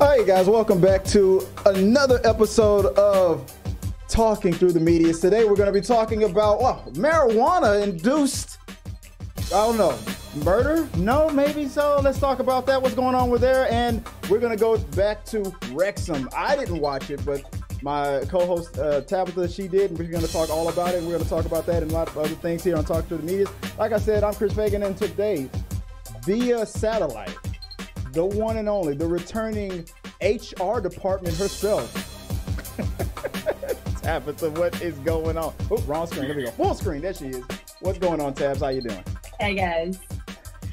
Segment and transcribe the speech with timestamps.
[0.00, 3.50] All right, guys, welcome back to another episode of
[4.08, 5.14] Talking Through the Media.
[5.14, 8.58] Today, we're going to be talking about well, marijuana induced,
[9.46, 9.98] I don't know,
[10.44, 10.88] murder?
[10.96, 12.00] No, maybe so.
[12.02, 12.82] Let's talk about that.
[12.82, 13.70] What's going on with there?
[13.72, 16.28] And we're going to go back to Wrexham.
[16.36, 17.44] I didn't watch it, but
[17.84, 21.02] my co-host uh, Tabatha, she did, and we're going to talk all about it.
[21.02, 23.06] We're going to talk about that and a lot of other things here on Talk
[23.08, 23.46] to the Media.
[23.78, 25.50] Like I said, I'm Chris Fagan, and today,
[26.24, 27.36] via satellite,
[28.12, 29.86] the one and only, the returning
[30.22, 31.92] HR department herself.
[34.02, 35.52] Tabatha, what is going on?
[35.70, 36.28] Oh, wrong screen.
[36.28, 36.50] There we go.
[36.52, 37.02] Full screen.
[37.02, 37.44] There she is.
[37.80, 38.60] What's going on, Tabs?
[38.60, 39.04] How you doing?
[39.38, 39.98] Hey guys.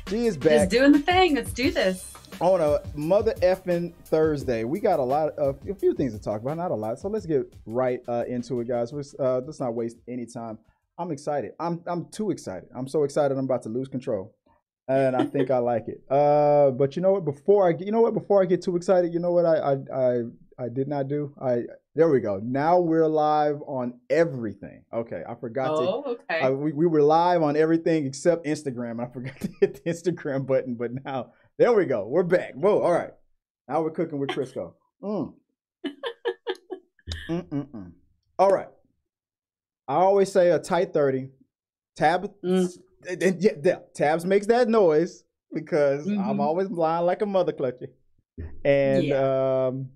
[0.08, 0.52] She is back.
[0.52, 1.36] Just doing the thing.
[1.36, 2.11] Let's do this.
[2.42, 4.64] On a mother effing Thursday.
[4.64, 7.00] We got a lot of a few things to talk about, not a lot.
[7.00, 8.92] So let's get right uh, into it, guys.
[8.92, 10.58] Let's, uh, let's not waste any time.
[10.98, 11.52] I'm excited.
[11.60, 12.70] I'm I'm too excited.
[12.76, 13.38] I'm so excited.
[13.38, 14.36] I'm about to lose control,
[14.88, 16.04] and I think I like it.
[16.10, 17.26] Uh, but you know what?
[17.26, 18.14] Before I get, you know what?
[18.14, 19.46] Before I get too excited, you know what?
[19.46, 20.22] I I I,
[20.60, 21.34] I did not do.
[21.42, 21.64] I
[21.96, 22.40] there we go.
[22.44, 24.84] Now we're live on everything.
[24.94, 25.82] Okay, I forgot to.
[25.82, 26.40] Oh, okay.
[26.42, 29.02] I, we, we were live on everything except Instagram.
[29.06, 31.32] I forgot to hit the Instagram button, but now
[31.62, 32.08] there we go.
[32.08, 32.56] We're back.
[32.56, 33.12] Whoa, all right.
[33.68, 34.74] Now we're cooking with Crisco.
[35.04, 35.36] Mm.
[37.30, 37.92] Mm-mm-mm.
[38.40, 38.68] All right.
[39.88, 41.30] I always say a tight 30.
[41.96, 42.68] Tab Mm.
[43.40, 45.24] yeah, yeah, Tabs makes that noise
[45.54, 46.40] because I'm Mhm.
[46.40, 47.90] always lying like a mother clutcher.
[48.66, 49.90] And um,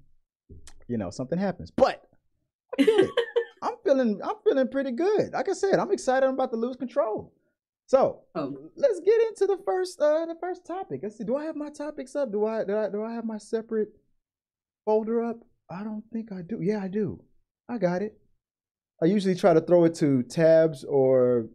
[0.87, 1.71] you know, something happens.
[1.71, 2.07] But
[2.79, 3.09] I'm.
[3.63, 5.33] I'm feeling I'm feeling pretty good.
[5.33, 6.27] Like I said, I'm excited.
[6.27, 7.33] I'm about to lose control.
[7.87, 8.71] So Oh.
[8.75, 11.01] let's get into the first uh the first topic.
[11.03, 11.23] Let's see.
[11.23, 12.31] Do I have my topics up?
[12.31, 13.89] Do I do I do I have my separate
[14.85, 15.37] folder up?
[15.69, 16.59] I don't think I do.
[16.61, 17.23] Yeah, I do.
[17.69, 18.17] I got it.
[19.01, 21.47] I usually try to throw it to tabs or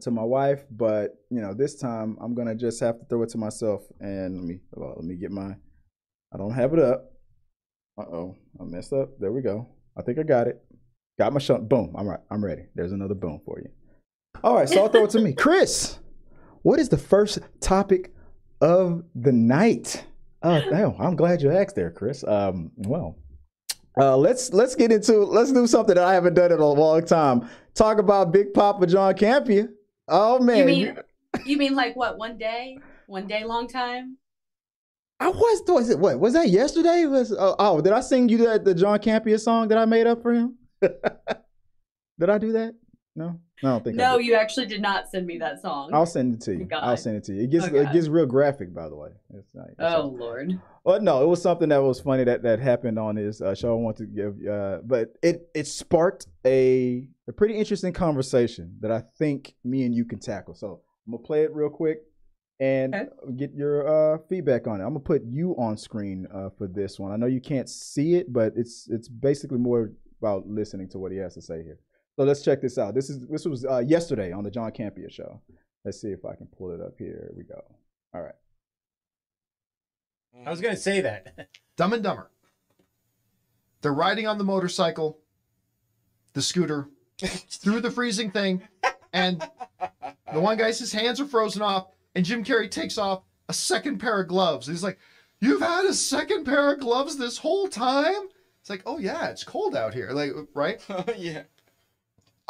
[0.00, 3.30] to my wife, but you know, this time I'm gonna just have to throw it
[3.30, 3.82] to myself.
[4.00, 5.56] And let me well, let me get my.
[6.32, 7.12] I don't have it up.
[7.98, 9.18] Uh oh, I messed up.
[9.18, 9.68] There we go.
[9.96, 10.62] I think I got it.
[11.18, 11.68] Got my shot.
[11.68, 11.94] Boom.
[11.98, 12.20] I'm right.
[12.30, 12.66] I'm ready.
[12.76, 13.68] There's another boom for you.
[14.42, 15.32] All right, so I'll throw it to me.
[15.38, 15.98] Chris,
[16.62, 18.12] what is the first topic
[18.60, 20.04] of the night?
[20.42, 22.24] Uh, damn, I'm glad you asked there, Chris.
[22.24, 23.18] Um, well,
[23.98, 27.04] uh, let's let's get into let's do something that I haven't done in a long
[27.04, 27.48] time.
[27.74, 29.68] Talk about Big Papa John Campea.
[30.08, 30.98] Oh man, you mean
[31.44, 32.16] you mean like what?
[32.16, 32.78] One day?
[33.06, 34.16] One day long time?
[35.18, 37.04] I was was it what was that yesterday?
[37.04, 40.06] Was oh, oh did I sing you that the John Campea song that I made
[40.06, 40.56] up for him?
[40.80, 42.74] did I do that?
[43.16, 43.96] No, I don't think.
[43.96, 45.90] No, you actually did not send me that song.
[45.92, 46.64] I'll send it to you.
[46.64, 46.84] God.
[46.84, 47.42] I'll send it to you.
[47.42, 49.10] It gets Oh, it gets real graphic, by the way.
[49.34, 50.60] It's not, it's oh not- Lord.
[50.84, 53.72] Well, no, it was something that was funny that that happened on his uh, show.
[53.72, 58.92] I want to give, uh, but it it sparked a a pretty interesting conversation that
[58.92, 60.54] I think me and you can tackle.
[60.54, 61.98] So I'm gonna play it real quick
[62.60, 63.08] and Okay.
[63.36, 64.84] get your uh, feedback on it.
[64.84, 67.10] I'm gonna put you on screen uh, for this one.
[67.10, 69.90] I know you can't see it, but it's it's basically more
[70.22, 71.80] about listening to what he has to say here.
[72.20, 72.94] So let's check this out.
[72.94, 75.40] This is this was uh, yesterday on the John Campea show.
[75.86, 77.06] Let's see if I can pull it up here.
[77.06, 77.62] Here we go.
[78.12, 78.34] All right.
[80.44, 81.48] I was gonna say that.
[81.76, 82.30] Dumb and Dumber.
[83.80, 85.18] They're riding on the motorcycle,
[86.34, 88.68] the scooter, through the freezing thing,
[89.14, 89.40] and
[90.30, 93.96] the one guy's his hands are frozen off, and Jim Carrey takes off a second
[93.96, 94.66] pair of gloves.
[94.66, 94.98] He's like,
[95.40, 98.28] "You've had a second pair of gloves this whole time?"
[98.60, 100.84] It's like, "Oh yeah, it's cold out here." Like, right?
[101.16, 101.44] yeah.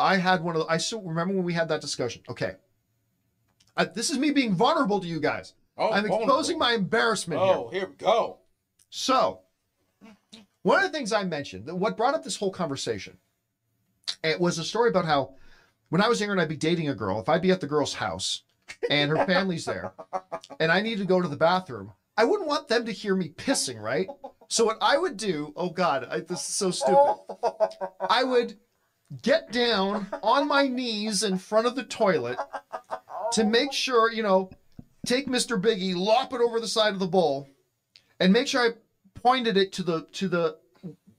[0.01, 0.63] I had one of.
[0.63, 2.23] The, I still remember when we had that discussion.
[2.29, 2.57] Okay,
[3.77, 5.55] I, this is me being vulnerable to you guys.
[5.77, 7.55] Oh, I'm exposing my embarrassment here.
[7.55, 8.39] Oh, here we go.
[8.91, 9.41] So,
[10.63, 13.17] one of the things I mentioned, that what brought up this whole conversation,
[14.23, 15.35] it was a story about how
[15.89, 17.67] when I was younger and I'd be dating a girl, if I'd be at the
[17.67, 18.43] girl's house
[18.91, 19.93] and her family's there
[20.59, 23.31] and I need to go to the bathroom, I wouldn't want them to hear me
[23.31, 24.09] pissing, right?
[24.49, 27.17] So, what I would do, oh God, I, this is so stupid.
[28.01, 28.59] I would
[29.23, 32.39] get down on my knees in front of the toilet
[33.33, 34.51] to make sure, you know,
[35.07, 35.61] take Mr.
[35.61, 37.49] Biggie, lop it over the side of the bowl,
[38.19, 38.75] and make sure I
[39.21, 40.59] pointed it to the to the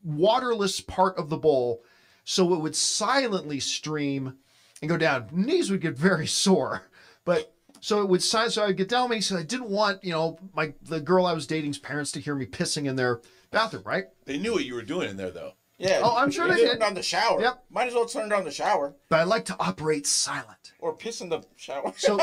[0.03, 1.83] waterless part of the bowl
[2.23, 4.37] so it would silently stream
[4.81, 5.27] and go down.
[5.31, 6.83] Knees would get very sore,
[7.25, 9.27] but so it would si- so I'd get down knees.
[9.27, 12.35] So I didn't want you know my the girl I was dating's parents to hear
[12.35, 13.21] me pissing in their
[13.51, 14.05] bathroom, right?
[14.25, 15.53] They knew what you were doing in there, though.
[15.81, 16.01] Yeah.
[16.03, 16.69] Oh, I'm sure they did.
[16.69, 17.41] turned on the shower.
[17.41, 17.63] Yep.
[17.69, 20.73] Might as well turn on the shower But I like to operate silent.
[20.79, 21.93] or piss in the shower.
[21.97, 22.17] So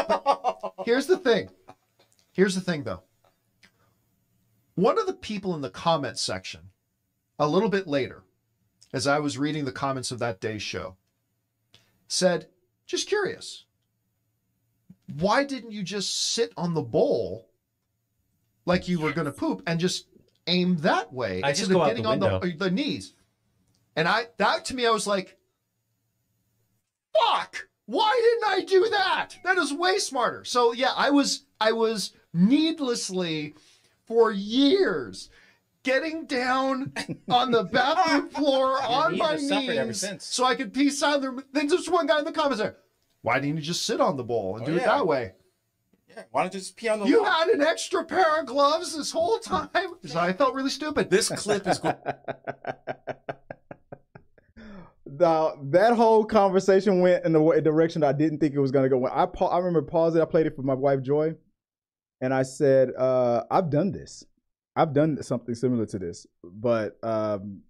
[0.84, 1.50] here's the thing.
[2.32, 3.02] Here's the thing though.
[4.74, 6.70] One of the people in the comments section,
[7.38, 8.22] a little bit later,
[8.92, 10.96] as I was reading the comments of that day's show,
[12.06, 12.46] said,
[12.86, 13.64] just curious.
[15.18, 17.48] Why didn't you just sit on the bowl
[18.66, 20.06] like you were going to poop and just
[20.46, 23.14] aim that way I just instead go of out getting the on the, the knees?
[23.96, 25.36] And I that to me, I was like,
[27.12, 27.68] "Fuck!
[27.86, 29.36] Why didn't I do that?
[29.44, 33.54] That is way smarter." So yeah, I was I was needlessly
[34.06, 35.30] for years
[35.82, 36.92] getting down
[37.28, 41.44] on the bathroom floor on my have suffered ever knees so I could pee silently.
[41.52, 42.76] Then there's one guy in the comments there.
[43.22, 45.32] Why didn't you just sit on the bowl and Oh, do it that way?
[46.08, 47.30] Yeah, why don't you just pee on the You wall?
[47.30, 49.68] had an extra pair of gloves this whole time.
[50.06, 51.10] So I felt really stupid.
[51.10, 51.96] This clip is going.
[55.08, 58.98] Now that whole conversation went in the direction I didn't think it was gonna go.
[58.98, 60.20] When I pa- I remember pausing.
[60.20, 61.34] I played it for my wife Joy,
[62.20, 64.24] and I said, uh, "I've done this.
[64.76, 67.62] I've done something similar to this, but um,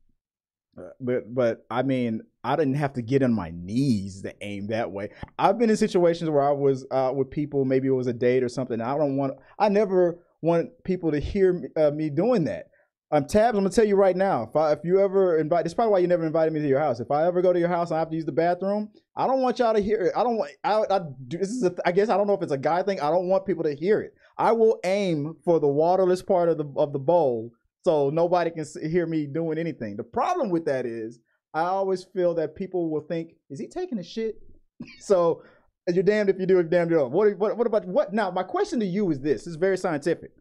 [0.79, 4.69] uh, but but I mean, I didn't have to get on my knees to aim
[4.69, 5.11] that way.
[5.39, 7.65] I've been in situations where I was uh, with people.
[7.65, 8.81] Maybe it was a date or something.
[8.81, 9.35] I don't want.
[9.59, 12.71] I never want people to hear me, uh, me doing that.
[13.11, 14.43] Um, Tabs, I'm gonna tell you right now.
[14.43, 16.79] If I, if you ever invite, that's probably why you never invited me to your
[16.79, 17.01] house.
[17.01, 19.27] If I ever go to your house and I have to use the bathroom, I
[19.27, 20.13] don't want y'all to hear it.
[20.15, 20.51] I don't want.
[20.63, 21.63] I, I do, this is.
[21.63, 23.01] A, I guess I don't know if it's a guy thing.
[23.01, 24.13] I don't want people to hear it.
[24.37, 27.51] I will aim for the waterless part of the of the bowl,
[27.83, 29.97] so nobody can hear me doing anything.
[29.97, 31.19] The problem with that is,
[31.55, 34.35] I always feel that people will think, "Is he taking a shit?"
[35.01, 35.43] so
[35.89, 37.13] you're damned if you do, damned if you don't.
[37.13, 38.13] What, what what about what?
[38.13, 40.33] Now, my question to you is this: This is very scientific.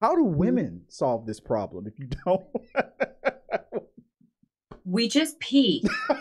[0.00, 0.38] How do mm-hmm.
[0.38, 2.44] women solve this problem if you don't?
[4.90, 5.86] We just pee.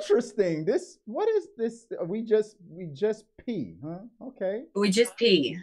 [0.00, 0.64] Interesting.
[0.64, 1.86] This what is this?
[2.06, 3.98] We just we just pee, huh?
[4.28, 4.62] Okay.
[4.74, 5.58] We just pee.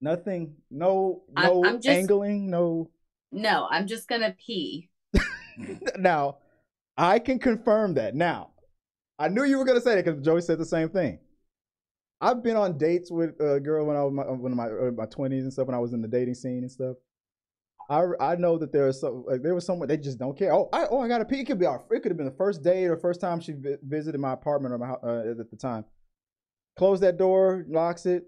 [0.00, 0.54] Nothing.
[0.70, 2.48] No I'm- no I'm just- angling.
[2.50, 2.88] No.
[3.32, 4.88] No, I'm just gonna pee.
[5.98, 6.38] Now,
[6.96, 8.14] I can confirm that.
[8.14, 8.50] Now,
[9.18, 11.18] I knew you were gonna say that because Joey said the same thing.
[12.22, 15.06] I've been on dates with a girl when I was my, when my uh, my
[15.06, 16.96] twenties and stuff when I was in the dating scene and stuff.
[17.90, 20.54] I, I know that there is some like there was someone they just don't care.
[20.54, 21.40] Oh I oh I got a pee.
[21.40, 23.52] It could be our it could have been the first date or first time she
[23.52, 25.84] vi- visited my apartment or my uh, at the time.
[26.78, 28.24] Close that door, locks it,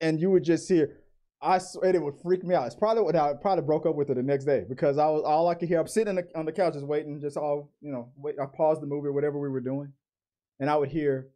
[0.00, 0.98] and you would just hear.
[1.40, 2.66] I swear it would freak me out.
[2.66, 5.22] It's probably what I probably broke up with her the next day because I was
[5.24, 5.78] all I could hear.
[5.78, 8.10] I'm sitting the, on the couch just waiting, just all you know.
[8.16, 9.92] Wait, I paused the movie or whatever we were doing,
[10.58, 11.28] and I would hear.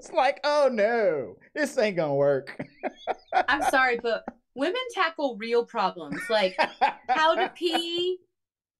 [0.00, 2.56] I was like, "Oh no, this ain't gonna work."
[3.48, 4.24] I'm sorry, but
[4.54, 6.56] women tackle real problems like
[7.08, 8.18] how to pee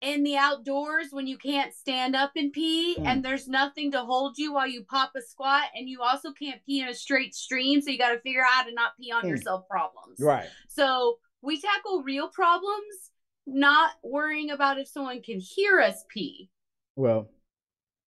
[0.00, 3.06] in the outdoors when you can't stand up and pee Mm.
[3.06, 6.64] and there's nothing to hold you while you pop a squat and you also can't
[6.64, 9.12] pee in a straight stream so you got to figure out how to not pee
[9.12, 9.28] on Mm.
[9.28, 10.48] yourself problems Right.
[10.68, 13.10] so we tackle real problems
[13.46, 16.48] not worrying about if someone can hear us pee
[16.96, 17.28] Well,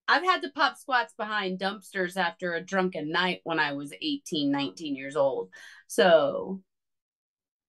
[0.08, 4.50] i've had to pop squats behind dumpsters after a drunken night when i was 18
[4.50, 5.48] 19 years old
[5.86, 6.60] so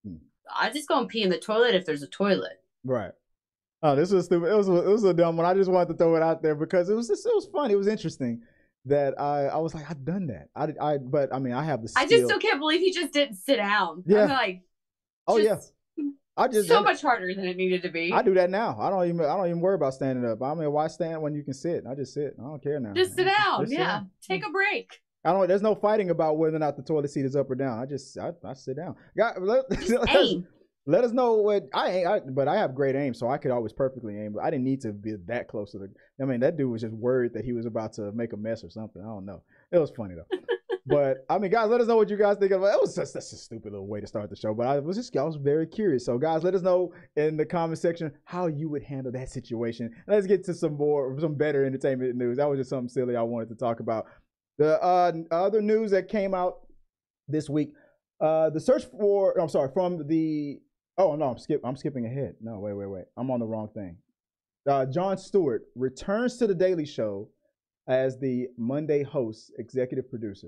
[0.05, 0.15] Hmm.
[0.55, 3.11] i just go and pee in the toilet if there's a toilet right.
[3.83, 4.51] Oh, this was stupid.
[4.51, 5.45] It was a, it was a dumb one.
[5.45, 7.69] I just wanted to throw it out there because it was just it was fun.
[7.69, 8.41] It was interesting
[8.85, 10.47] that I I was like I've done that.
[10.55, 12.03] I I but I mean I have the skill.
[12.03, 14.01] I just still can't believe he just didn't sit down.
[14.07, 14.23] Yeah.
[14.23, 14.61] I'm like,
[15.27, 15.57] oh yeah.
[16.37, 18.11] I just so much harder than it needed to be.
[18.11, 18.77] I do that now.
[18.79, 20.41] I don't even I don't even worry about standing up.
[20.41, 21.83] I mean, why stand when you can sit?
[21.89, 22.35] I just sit.
[22.39, 22.93] I don't care now.
[22.93, 23.61] just sit down.
[23.61, 23.85] Just sit yeah.
[23.85, 24.09] down.
[24.21, 24.99] Take a break.
[25.23, 25.47] I don't.
[25.47, 27.79] There's no fighting about whether or not the toilet seat is up or down.
[27.79, 28.95] I just I, I sit down.
[29.17, 30.45] God, let, us, aim.
[30.85, 32.07] let us know what I ain't.
[32.07, 34.33] I, but I have great aim, so I could always perfectly aim.
[34.33, 35.89] But I didn't need to be that close to the.
[36.21, 38.63] I mean, that dude was just worried that he was about to make a mess
[38.63, 39.01] or something.
[39.01, 39.41] I don't know.
[39.71, 40.37] It was funny though.
[40.85, 42.67] but I mean, guys, let us know what you guys think of it.
[42.67, 44.53] It was just that's a stupid little way to start the show.
[44.53, 46.05] But I was just I was very curious.
[46.05, 49.91] So guys, let us know in the comment section how you would handle that situation.
[50.07, 52.37] Let's get to some more some better entertainment news.
[52.37, 54.05] That was just something silly I wanted to talk about.
[54.59, 56.59] The uh, other news that came out
[57.27, 57.73] this week,
[58.21, 60.59] uh, the search for I'm sorry from the
[60.99, 62.35] oh no I'm skip I'm skipping ahead.
[62.41, 63.97] No wait wait wait I'm on the wrong thing.
[64.69, 67.29] Uh, Jon Stewart returns to the Daily Show
[67.87, 70.47] as the Monday host, executive producer.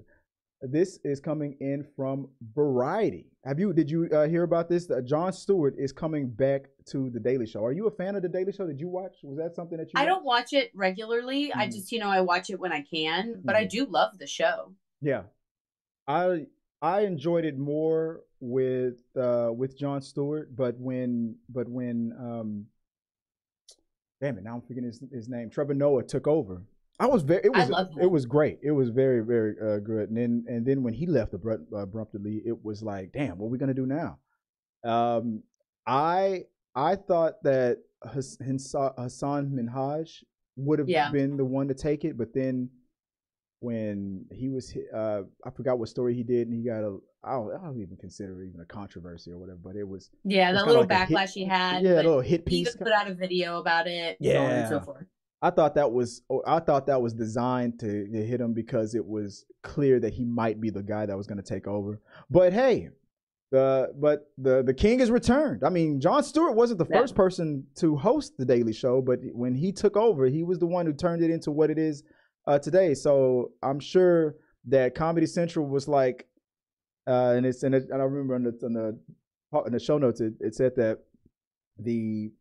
[0.62, 3.28] This is coming in from Variety.
[3.46, 4.90] Have you did you uh, hear about this?
[4.90, 7.64] Uh, Jon Stewart is coming back to the Daily Show.
[7.64, 8.66] Are you a fan of the Daily Show?
[8.66, 9.18] Did you watch?
[9.22, 10.00] Was that something that you?
[10.00, 10.10] I watched?
[10.16, 11.54] don't watch it regularly.
[11.54, 11.74] I Mhm.
[11.74, 13.70] just, you know, I watch it when I can, but I Mhm.
[13.70, 14.74] do love the show.
[15.00, 15.24] Yeah,
[16.08, 16.48] I
[16.82, 22.68] I enjoyed it more with uh with Jon Stewart, but when but when um
[24.22, 26.64] damn it now I'm forgetting his, his name Trevor Noah took over.
[27.00, 27.70] I was very it was
[28.02, 28.60] it was great.
[28.64, 30.10] It was very very uh, good.
[30.10, 33.50] And then and then when he left abrupt, abruptly, it was like damn, what are
[33.50, 34.18] we gonna do now?
[34.84, 35.44] Um,
[35.86, 40.24] I I thought that Hassan Minhaj
[40.56, 41.12] would have Yeah.
[41.12, 42.70] been the one to take it, but then
[43.60, 47.32] when he was, uh, I forgot what story he did, and he got a, I
[47.34, 50.52] don't, I don't even consider it even a controversy or whatever, but it was Yeah,
[50.54, 51.84] the little like a hit- backlash he had.
[51.84, 52.72] yeah, a little hit piece.
[52.72, 54.18] he put out a video about it.
[54.24, 55.06] So on and so forth.
[55.42, 58.96] I thought that was oh, I thought that was designed to, to hit him because
[58.96, 62.00] it was clear that he might be the guy that was going to take over.
[62.30, 62.90] But hey,
[63.52, 65.64] the but the the king has returned.
[65.64, 69.54] I mean, Jon Stewart wasn't the first person to host the Daily Show, but when
[69.54, 72.04] he took over, he was the one who turned it into what it is
[72.48, 72.94] uh, today.
[72.94, 74.36] So I'm sure
[74.68, 76.28] that Comedy Central was like,
[77.08, 79.00] uh, and it's and, it, and I remember on the on the
[79.66, 81.00] in the show notes it, it said that
[81.80, 82.32] the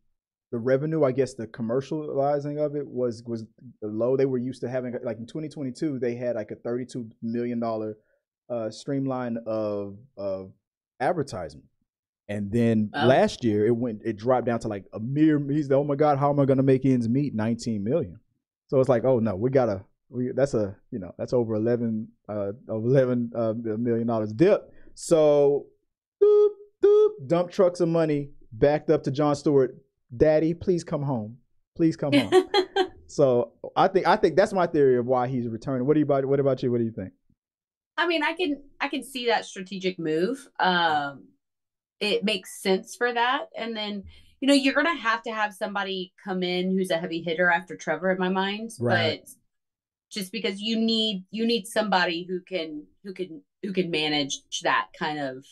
[0.51, 3.45] the revenue, I guess, the commercializing of it was was
[3.81, 4.15] low.
[4.15, 7.97] They were used to having like in 2022, they had like a 32 million dollar
[8.49, 10.51] uh, streamline of of
[10.99, 11.65] advertisement,
[12.29, 13.07] and then Wow.
[13.07, 15.39] last year it went it dropped down to like a mere.
[15.49, 17.35] He's the oh my god, how am I going to make ends meet?
[17.35, 18.19] 19 million.
[18.67, 19.83] So it's like, oh no, we gotta.
[20.09, 24.71] We that's a you know that's over 11 uh of 11 uh, million dollars dip.
[24.93, 25.65] So
[26.23, 26.49] doop,
[26.81, 29.75] doop, dump trucks of money backed up to Jon Stewart.
[30.15, 31.37] Daddy, please come home.
[31.75, 32.31] Please come home.
[33.07, 35.85] so I think I think that's my theory of why he's returning.
[35.85, 36.71] What do you about what about you?
[36.71, 37.11] What do you think?
[37.97, 40.47] I mean, I can I can see that strategic move.
[40.59, 41.25] Um,
[41.99, 44.03] it makes sense for that, and then
[44.39, 47.75] you know you're gonna have to have somebody come in who's a heavy hitter after
[47.75, 49.21] Trevor in my mind, Right.
[49.21, 49.29] but
[50.11, 54.87] just because you need you need somebody who can who can who can manage that
[54.97, 55.45] kind of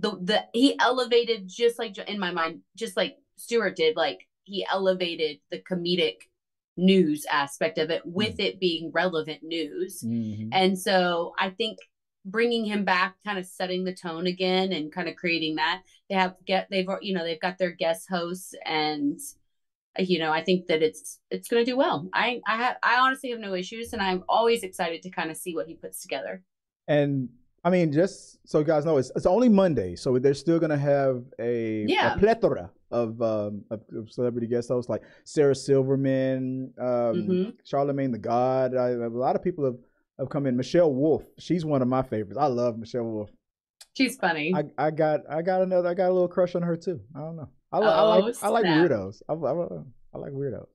[0.00, 4.66] the the he elevated just like in my mind just like Stewart did like he
[4.70, 6.16] elevated the comedic
[6.76, 8.12] news aspect of it hmm.
[8.12, 10.48] with it being relevant news mm-hmm.
[10.52, 11.78] and so I think
[12.24, 15.82] bringing him back, kind of setting the tone again, and kind of creating that.
[16.08, 19.18] They have get they've you know they've got their guest hosts, and
[19.98, 22.08] you know I think that it's it's going to do well.
[22.12, 25.36] I I have I honestly have no issues, and I'm always excited to kind of
[25.36, 26.42] see what he puts together.
[26.88, 27.30] And
[27.64, 30.76] I mean, just so you guys know, it's it's only Monday, so they're still gonna
[30.76, 32.14] have a, Yeah.
[32.14, 33.80] a plethora of, um, of
[34.10, 37.54] celebrity guest hosts like Sarah Silverman, um, Mhm.
[37.64, 38.76] Charlemagne the God.
[38.76, 39.78] I, a lot of people have,
[40.18, 40.56] have come in.
[40.56, 42.38] Michelle Wolf, she's one of my favorites.
[42.38, 43.30] I love Michelle Wolf.
[43.94, 44.52] She's funny.
[44.54, 47.00] I, I got I got another I got a little crush on her too.
[47.16, 47.48] I don't know.
[47.72, 49.22] I, li- I Oh, like I like weirdos.
[49.28, 49.80] I, I,
[50.14, 50.66] I like weirdos.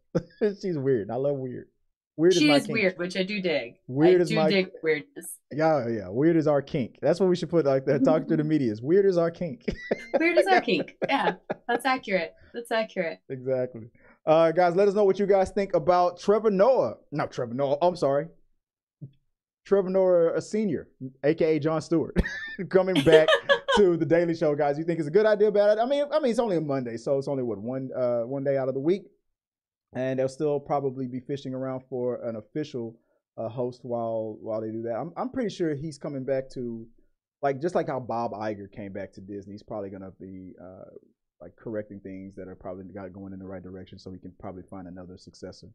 [0.61, 1.11] she's weird.
[1.11, 1.67] I love weird.
[2.19, 2.73] Weird she is kink.
[2.77, 3.75] weird, which I do dig.
[3.87, 5.37] Weird I is do my- dig weirdness.
[5.53, 6.09] Yeah, yeah.
[6.09, 6.97] Weird is our kink.
[7.01, 8.03] That's what we should put like that.
[8.09, 8.73] Talk to the media.
[8.73, 9.65] Is weird is our kink.
[10.19, 10.97] Weird is our kink.
[11.07, 11.35] Yeah,
[11.65, 12.33] that's accurate.
[12.53, 13.19] That's accurate.
[13.29, 13.89] exactly.
[14.25, 16.95] Uh, guys, let us know what you guys think about Trevor Noah.
[17.13, 17.77] Not Trevor Noah.
[17.81, 18.27] I'm sorry.
[19.65, 20.89] Trevor Noah, a senior,
[21.23, 22.17] aka Jon Stewart,
[22.69, 23.29] coming back
[23.77, 24.77] to the Daily Show, guys.
[24.77, 25.83] You think it's a good idea, bad idea?
[25.83, 28.43] I mean, I mean, it's only a Monday, so it's only what one uh one
[28.43, 29.03] day out of the week,
[29.93, 32.99] and they'll still probably be fishing around for an official
[33.37, 34.95] uh, host while while they do that.
[34.95, 36.85] I'm I'm pretty sure he's coming back to
[37.41, 39.53] like just like how Bob Iger came back to Disney.
[39.53, 40.89] He's probably gonna be uh
[41.41, 44.33] like correcting things that are probably got going in the right direction, so he can
[44.39, 45.67] probably find another successor,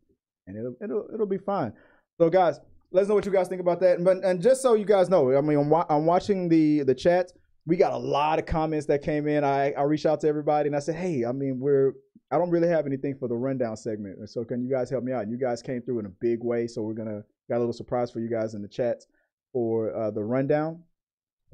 [0.46, 1.72] and it'll it'll it'll be fine.
[2.20, 2.60] So guys,
[2.92, 4.04] let us know what you guys think about that.
[4.04, 6.94] But and just so you guys know, I mean, I'm, wa- I'm watching the the
[6.94, 7.32] chat.
[7.66, 9.44] We got a lot of comments that came in.
[9.44, 11.92] I I reached out to everybody and I said, hey, I mean, we're
[12.30, 15.12] I don't really have anything for the rundown segment, so can you guys help me
[15.12, 15.22] out?
[15.22, 17.72] And you guys came through in a big way, so we're gonna got a little
[17.72, 19.04] surprise for you guys in the chat
[19.52, 20.82] for uh, the rundown.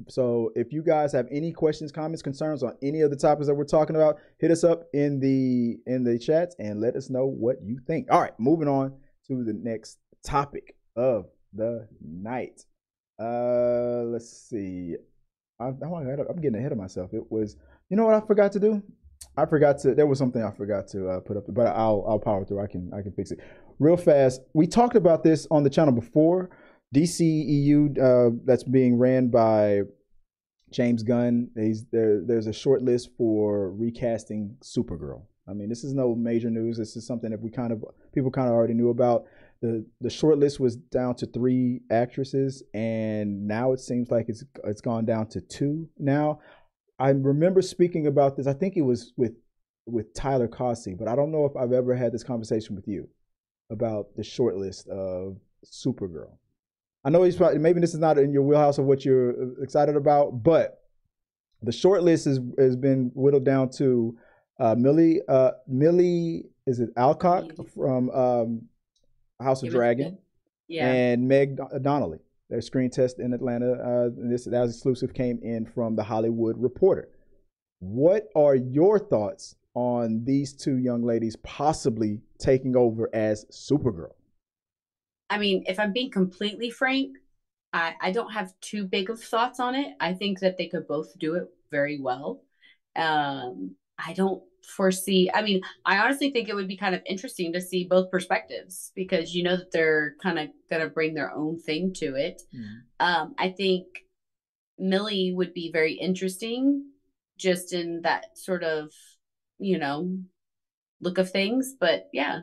[0.07, 3.53] So if you guys have any questions, comments, concerns on any of the topics that
[3.53, 7.25] we're talking about, hit us up in the in the chat and let us know
[7.25, 8.07] what you think.
[8.11, 8.93] All right, moving on
[9.27, 12.65] to the next topic of the night.
[13.19, 14.95] Uh, let's see.
[15.61, 17.13] I'm, I'm getting ahead of myself.
[17.13, 17.55] It was,
[17.89, 18.81] you know what I forgot to do?
[19.37, 19.95] I forgot to.
[19.95, 22.61] There was something I forgot to uh, put up, but I'll I'll power through.
[22.61, 23.39] I can I can fix it
[23.79, 24.41] real fast.
[24.53, 26.49] We talked about this on the channel before.
[26.93, 29.81] DCEU uh, that's being ran by
[30.71, 31.49] James Gunn.
[31.55, 32.21] He's there.
[32.25, 35.23] There's a short list for recasting Supergirl.
[35.47, 36.77] I mean, this is no major news.
[36.77, 39.25] This is something that we kind of people kind of already knew about.
[39.61, 44.43] The The short list was down to three actresses, and now it seems like it's
[44.63, 46.39] it's gone down to two now.
[46.99, 48.47] I remember speaking about this.
[48.47, 49.33] I think it was with
[49.85, 53.09] with Tyler Cossey, but I don't know if I've ever had this conversation with you
[53.69, 56.37] about the short list of Supergirl.
[57.03, 59.61] I know he's probably maybe this is not in your wheelhouse of what you're uh,
[59.61, 60.81] excited about, but
[61.61, 64.17] the short list is has been whittled down to
[64.59, 68.61] uh, Milly uh, Milly is it Alcock from um,
[69.41, 70.17] House of it Dragon.
[70.67, 70.91] Yeah.
[70.91, 72.19] and Meg Don- Donnelly.
[72.49, 73.73] Their screen test in Atlanta.
[73.73, 77.09] Uh, this that was exclusive came in from the Hollywood Reporter.
[77.79, 84.11] What are your thoughts on these two young ladies possibly taking over as Supergirl?
[85.29, 87.17] I mean, if I'm being completely frank,
[87.73, 89.95] I, I don't have too big of thoughts on it.
[89.99, 92.43] I think that they could both do it very well.
[92.97, 97.53] Um, I don't foresee, I mean, I honestly think it would be kind of interesting
[97.53, 101.33] to see both perspectives because you know that they're kind of going to bring their
[101.33, 102.41] own thing to it.
[102.99, 103.87] Um, I think
[104.77, 106.85] Milly would be very interesting
[107.37, 108.91] just in that sort of,
[109.59, 110.17] you know,
[111.01, 111.75] look of things.
[111.79, 112.41] But yeah,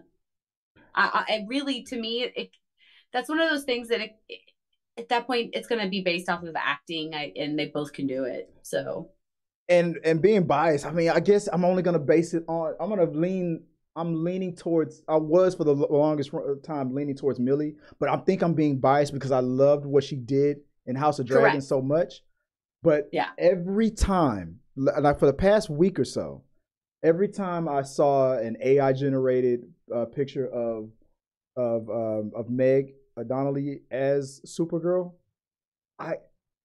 [0.95, 2.51] I, I really, to me, it,
[3.13, 4.41] that's one of those things that it, it-
[4.99, 7.93] at that point it's going to be based off of acting, I, and they both
[7.93, 8.51] can do it.
[8.63, 9.11] So
[9.69, 12.75] and and being biased, I mean, I guess I'm only gonna base it on.
[12.81, 13.65] I'm gonna lean.
[13.97, 15.03] I'm leaning towards.
[15.09, 16.31] I was for the longest
[16.63, 20.17] time leaning towards Milly, but I think I'm being biased because I loved what she
[20.17, 21.65] did in House of Dragon Correct.
[21.65, 22.23] so much.
[22.83, 23.31] But Yeah.
[23.39, 26.45] every time, like for the past week or so,
[27.03, 30.91] every time I saw an AI generated uh, picture of
[31.57, 32.95] of um, of Meg
[33.27, 35.15] Donnelly as Supergirl,
[35.99, 36.19] I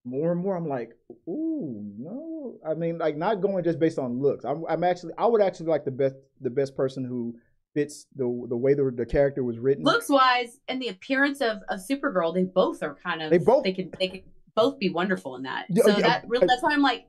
[0.05, 0.91] more and more I'm like,
[1.27, 2.55] ooh, no.
[2.67, 4.45] I mean, like not going just based on looks.
[4.45, 7.35] I'm, I'm actually, I would actually like the best, the best person who
[7.73, 9.83] fits the the way the the character was written.
[9.83, 13.63] looks wise and the appearance of of Supergirl, they both are kind of They both-
[13.63, 14.23] they can they could
[14.55, 15.65] both be wonderful in that.
[15.69, 17.07] Yeah, oh, so yeah, that really that's why I'm like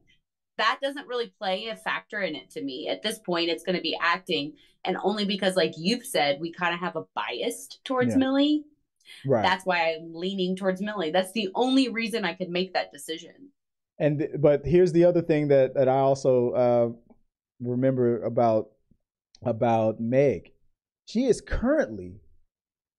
[0.57, 2.89] that doesn't really play a factor in it to me.
[2.89, 4.53] At this point, it's going to be acting,
[4.85, 8.19] and only because, like you've said, we kind of have a bias towards Yeah.
[8.19, 8.65] Milly.
[9.27, 9.43] Right.
[9.43, 11.11] That's why I'm leaning towards Milly.
[11.11, 13.51] That's the only reason I could make that decision.
[13.99, 16.89] And but here's the other thing that that I also uh,
[17.61, 18.71] remember about
[19.45, 20.53] about Meg.
[21.07, 22.21] She is currently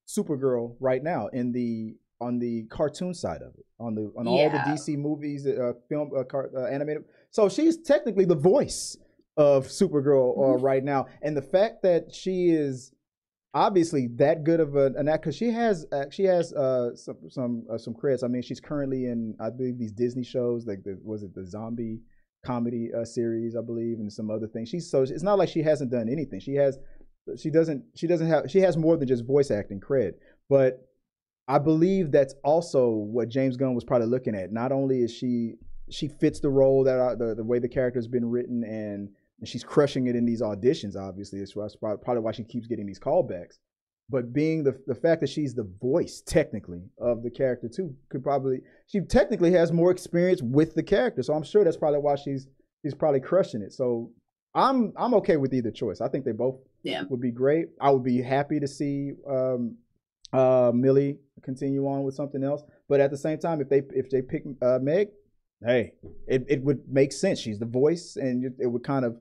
[0.08, 4.50] Supergirl right now in the on the cartoon side of it, on the on all
[4.50, 7.04] the DC movies, uh, film, uh, car, uh, animated.
[7.32, 8.98] So she's technically the voice
[9.36, 10.62] of Supergirl uh, Mhm.
[10.62, 12.94] right now, and the fact that she is
[13.56, 17.18] obviously that good of a, an act because she has uh, she has uh, some
[17.30, 18.22] some uh, some credits.
[18.22, 21.48] I mean, she's currently in I believe these Disney shows like the was it the
[21.48, 22.02] zombie
[22.46, 24.70] comedy uh, series I believe and some other things.
[24.70, 26.40] She's so it's not like she hasn't done anything.
[26.40, 26.78] She has
[27.38, 30.14] she doesn't she doesn't have she has more than just voice acting cred,
[30.50, 30.88] but
[31.48, 34.52] I believe that's also what James Gunn was probably looking at.
[34.52, 35.54] Not only is she
[35.90, 39.10] she fits the role that I, the the way the character has been written and
[39.40, 40.96] and she's crushing it in these auditions.
[40.96, 43.58] Obviously, that's probably probably why she keeps getting these callbacks.
[44.10, 48.24] But being the the fact that she's the voice technically of the character too could
[48.24, 51.24] probably she technically has more experience with the character.
[51.24, 52.48] So I'm sure that's probably why she's
[52.84, 53.74] she's probably crushing it.
[53.74, 54.12] So
[54.54, 56.02] I'm I'm okay with either choice.
[56.02, 57.04] I think they both Yeah.
[57.10, 57.70] would be great.
[57.82, 59.76] I would be happy to see um,
[60.32, 62.62] uh, Milly continue on with something else.
[62.88, 65.08] But at the same time, if they if they pick uh, Meg,
[65.66, 65.94] hey,
[66.28, 67.40] it, it would make sense.
[67.40, 69.18] She's the voice, and it would kind of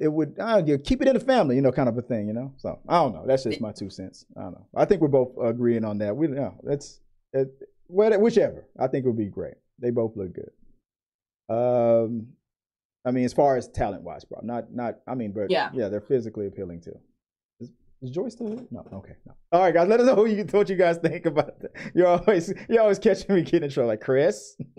[0.00, 2.26] it would uh, you keep it in the family, you know, kind of a thing,
[2.26, 2.54] you know.
[2.56, 3.24] So I don't know.
[3.26, 4.24] That's just my two cents.
[4.36, 4.66] I don't know.
[4.74, 6.16] I think we're both agreeing on that.
[6.16, 7.00] We yeah, that's
[7.34, 7.48] it,
[7.88, 8.66] whichever.
[8.78, 9.54] I think it would be great.
[9.78, 10.50] They both look good.
[11.54, 12.28] Um,
[13.04, 14.96] I mean, as far as talent wise, bro, not not.
[15.06, 15.70] I mean, but Yeah.
[15.74, 16.98] yeah, they're physically appealing too.
[17.60, 18.66] Is, is Joy still here?
[18.70, 18.86] No.
[18.94, 19.16] Okay.
[19.26, 19.34] No.
[19.52, 19.86] All right, guys.
[19.86, 21.72] Let us know you, what you guys think about that.
[21.94, 24.56] You're always you're always catching me getting in trouble, like Chris.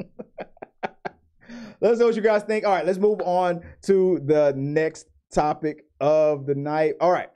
[1.82, 2.66] let us know what you guys think.
[2.66, 6.96] All right, let's move on to the next topic of the night.
[7.00, 7.30] All right.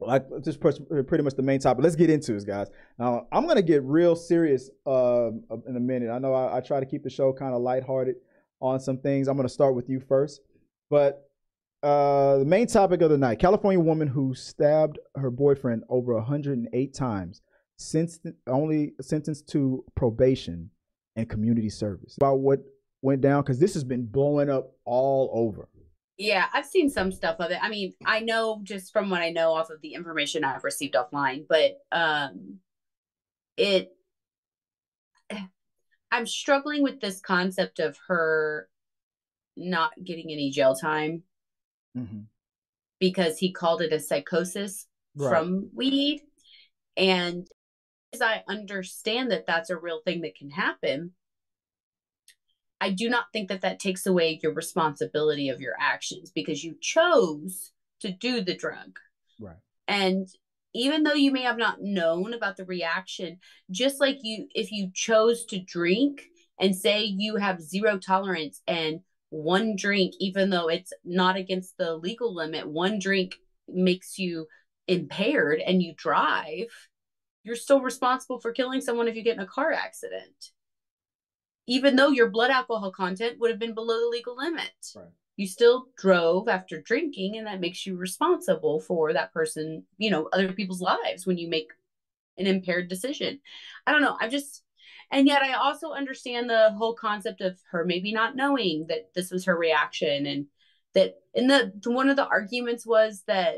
[0.00, 1.84] Like just pretty much the main topic.
[1.84, 2.68] Let's get into this, guys.
[2.98, 5.30] Now I'm gonna get real serious uh,
[5.66, 6.10] in a minute.
[6.10, 8.16] I know I, I try to keep the show kind of lighthearted
[8.60, 9.28] on some things.
[9.28, 10.40] I'm gonna start with you first,
[10.90, 11.28] but
[11.84, 16.94] uh, the main topic of the night: California woman who stabbed her boyfriend over 108
[16.94, 17.40] times,
[17.76, 20.70] since only sentenced to probation
[21.14, 22.16] and community service.
[22.16, 22.60] About what
[23.02, 25.68] went down because this has been blowing up all over.
[26.18, 27.58] Yeah, I've seen some stuff of it.
[27.60, 30.94] I mean, I know just from what I know off of the information I've received
[30.94, 32.58] offline, but um
[33.56, 33.92] it
[36.10, 38.68] I'm struggling with this concept of her
[39.56, 41.22] not getting any jail time
[41.96, 42.20] Mm-hmm.
[42.98, 45.28] because he called it a psychosis Right.
[45.28, 46.22] from weed.
[46.96, 47.46] And
[48.14, 51.12] as I understand that that's a real thing that can happen,
[52.82, 56.74] I do not think that that takes away your responsibility of your actions because you
[56.80, 58.98] chose to do the drug.
[59.40, 59.54] Right.
[59.86, 60.26] And
[60.74, 63.38] even though you may have not known about the reaction,
[63.70, 66.24] just like you, if you chose to drink
[66.58, 68.98] and say you have zero tolerance and
[69.30, 73.36] one drink, even though it's not against the legal limit, one drink
[73.68, 74.48] makes you
[74.88, 76.66] impaired and you drive,
[77.44, 80.50] you're still responsible for killing someone if you get in a car accident.
[81.66, 84.70] Even though your blood alcohol content would have been below the legal limit.
[84.96, 85.06] Right.
[85.36, 90.28] you still drove after drinking and that makes you responsible for that person you know
[90.32, 91.68] other people's lives when you make
[92.38, 93.38] an impaired decision
[93.86, 94.62] i don't know i just
[95.10, 99.30] and yet i also understand the whole concept of her maybe not knowing that this
[99.30, 100.46] was her reaction and
[100.94, 103.56] that in the one of the arguments was that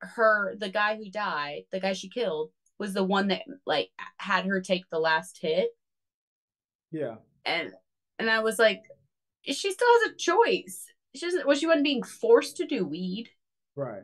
[0.00, 4.46] her the guy who died the guy she killed was the one that like had
[4.46, 5.70] her take the last hit
[6.90, 7.16] Yeah.
[7.44, 7.72] And
[8.18, 8.82] and i was like
[9.42, 13.28] she still has a choice she doesn't well she wasn't being forced to do weed
[13.76, 14.02] Right.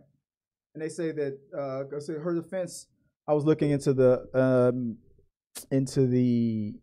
[0.75, 2.87] And they say that uh I say her defense
[3.29, 4.97] I was looking into the um
[5.71, 6.75] into the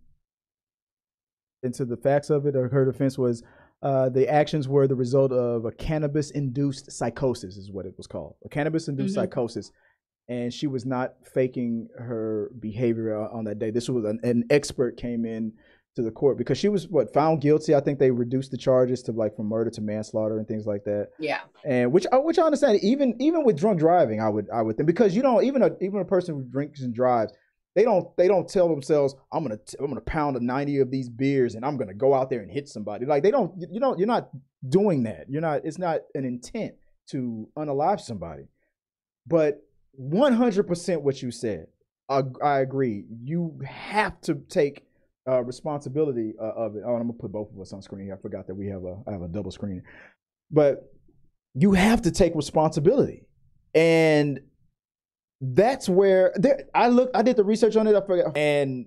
[1.63, 3.43] into the facts of it her defense was
[3.81, 8.07] uh the actions were the result of a cannabis induced psychosis is what it was
[8.07, 8.35] called.
[8.45, 9.21] A cannabis induced Mhm.
[9.21, 9.71] psychosis.
[10.29, 13.71] And she was not faking her behavior on that day.
[13.71, 15.53] This was an, an expert came in
[15.97, 17.75] to the court because she was what found guilty.
[17.75, 20.85] I think they reduced the charges to like from murder to manslaughter and things like
[20.85, 22.79] that yeah and which uh, which I understand.
[22.81, 25.71] Even even with drunk driving, I would I would think because you know even a
[25.81, 27.33] even a person who drinks and drives,
[27.75, 30.91] they don't they don't tell themselves I'm gonna t- I'm gonna pound a ninety of
[30.91, 33.05] these beers and I'm gonna go out there and hit somebody.
[33.05, 34.29] Like they don't you know you're not
[34.67, 35.25] doing that.
[35.29, 35.65] You're not.
[35.65, 36.75] It's not an intent
[37.09, 38.43] to unalive somebody.
[39.25, 39.61] But
[39.93, 41.67] 100 percent what you said,
[42.09, 43.03] I, I agree.
[43.23, 44.86] You have to take
[45.27, 46.83] uh, responsibility uh, of it.
[46.85, 48.05] Oh, I'm gonna put both of us on screen.
[48.05, 48.15] here.
[48.15, 49.83] I forgot that we have a I have a double screen,
[50.51, 50.91] but
[51.53, 53.25] you have to take responsibility
[53.73, 54.39] and
[55.41, 58.85] that's where there i look i did the research on it i forgot and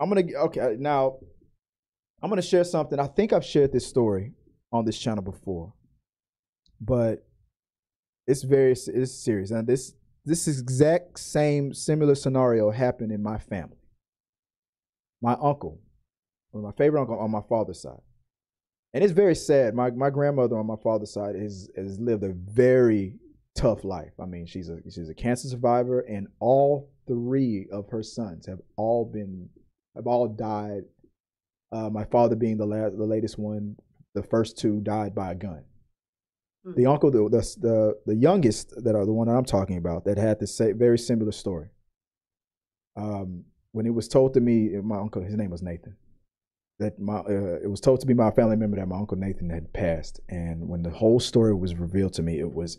[0.00, 1.16] i'm gonna okay now
[2.22, 4.32] i'm gonna share something i think i've shared this story
[4.72, 5.72] on this channel before
[6.80, 7.24] but
[8.26, 13.76] it's very it's serious and this this exact same similar scenario happened in my family
[15.22, 15.80] my uncle
[16.50, 18.00] one of my favorite uncle on my father's side
[18.94, 19.74] and it's very sad.
[19.74, 23.14] My my grandmother on my father's side has has lived a very
[23.54, 24.12] tough life.
[24.20, 28.60] I mean, she's a she's a cancer survivor, and all three of her sons have
[28.76, 29.48] all been
[29.96, 30.82] have all died.
[31.70, 33.76] Uh, my father being the last, the latest one.
[34.14, 35.64] The first two died by a gun.
[36.66, 36.74] Hmm.
[36.76, 40.04] The uncle, the, the the the youngest that are the one that I'm talking about,
[40.04, 41.68] that had the same very similar story.
[42.94, 45.96] Um, when it was told to me, my uncle, his name was Nathan
[46.82, 49.16] that my uh, it was told to me by a family member that my uncle
[49.16, 52.78] Nathan had passed, and when the whole story was revealed to me, it was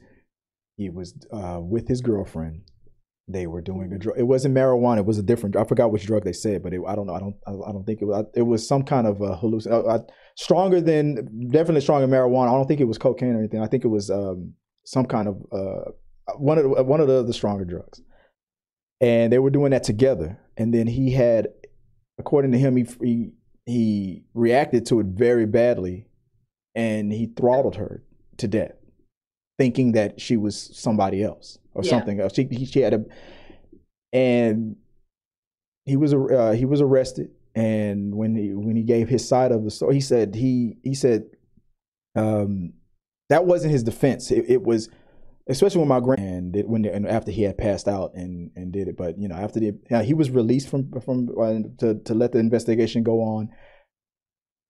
[0.78, 2.62] he was uh, with his girlfriend.
[3.28, 4.20] They were doing a drug.
[4.20, 5.00] It wasn't marijuana.
[5.00, 5.56] It was a different.
[5.56, 7.14] I forgot which drug they said, but it, I don't know.
[7.14, 7.36] I don't.
[7.48, 8.26] I, I don't think it was.
[8.36, 9.72] It was some kind of a hallucin.
[9.72, 10.00] Uh, uh,
[10.36, 12.50] stronger than definitely stronger than marijuana.
[12.50, 13.62] I don't think it was cocaine or anything.
[13.62, 14.54] I think it was um,
[14.84, 15.92] some kind of uh,
[16.38, 18.02] one of one of the, the stronger drugs.
[19.00, 20.40] And they were doing that together.
[20.58, 21.48] And then he had,
[22.20, 23.32] according to him, he, he
[23.66, 26.06] he reacted to it very badly
[26.76, 28.04] and he throttled her
[28.38, 28.74] to death
[29.58, 31.92] thinking that she was somebody else or Yeah.
[31.92, 32.34] something else.
[32.36, 33.06] She, he, she had a
[34.12, 34.76] and
[35.86, 37.32] he was uh, he was arrested.
[37.56, 40.94] And when he when he gave his side of the story he said he he
[40.96, 41.26] said
[42.16, 42.74] um
[43.30, 44.30] that wasn't his defense.
[44.32, 44.90] It, it was
[45.48, 48.72] especially when my grand and it, when and after he had passed out and and
[48.72, 52.00] did it but you know after the yeah, he was released from from uh, to
[52.06, 53.50] to let the investigation go on.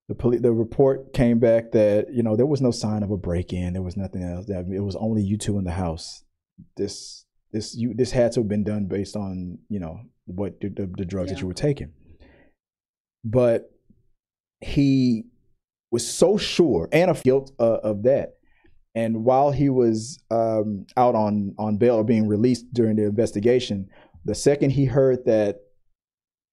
[0.09, 3.17] The police the report came back that you know there was no sign of a
[3.17, 6.23] break in there was nothing else that it was only you two in the house.
[6.75, 10.69] This this you this had to have been done based on you know what the,
[10.69, 11.93] the, the drugs that you were taking.
[13.23, 13.71] But
[14.59, 15.25] he
[15.91, 18.37] was so sure and of guilt uh, of that
[18.95, 23.89] and while he was um, out on on bail or being released during the investigation,
[24.25, 25.61] the second he heard that